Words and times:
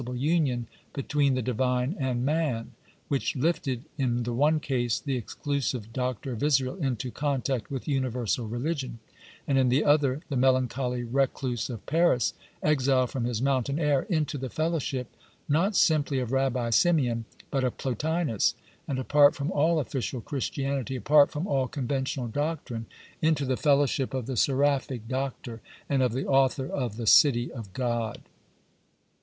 CRITICAL 0.03 0.13
INTRODUCTION 0.15 0.35
li 0.45 0.49
union 0.49 0.67
between 0.93 1.33
the 1.35 1.41
Divine 1.43 1.95
and 1.99 2.25
man, 2.25 2.71
which 3.07 3.35
lifted, 3.35 3.83
in 3.99 4.23
the 4.23 4.33
one 4.33 4.59
case, 4.59 4.99
the 4.99 5.15
exclusive 5.15 5.93
doctor 5.93 6.31
of 6.31 6.41
Israel 6.41 6.75
into 6.77 7.11
contact 7.11 7.69
with 7.69 7.87
universal 7.87 8.47
religion, 8.47 8.97
and, 9.47 9.59
in 9.59 9.69
the 9.69 9.85
other, 9.85 10.21
the 10.27 10.35
melancholy 10.35 11.03
recluse 11.03 11.69
of 11.69 11.85
Paris, 11.85 12.33
exiled 12.63 13.11
from 13.11 13.25
his 13.25 13.43
mountain 13.43 13.77
air, 13.77 14.01
into 14.09 14.39
the 14.39 14.49
fellowship, 14.49 15.05
not 15.47 15.75
simply 15.75 16.17
of 16.17 16.31
Rabbi 16.31 16.71
Simeon, 16.71 17.25
but 17.51 17.63
of 17.63 17.77
Plotinus, 17.77 18.55
and, 18.87 18.97
apart 18.97 19.35
from 19.35 19.51
all 19.51 19.79
official 19.79 20.19
Christianity, 20.19 20.95
apart 20.95 21.29
from 21.29 21.45
all 21.45 21.67
conventional 21.67 22.27
doctrine, 22.27 22.87
into 23.21 23.45
the 23.45 23.55
fellowship 23.55 24.15
of 24.15 24.25
the 24.25 24.35
Seraphic 24.35 25.07
Doctor 25.07 25.61
and 25.87 26.01
of 26.01 26.13
the 26.13 26.25
author 26.25 26.65
of 26.65 26.97
"The 26.97 27.05
City 27.05 27.51
of 27.53 27.71
God." 27.73 28.23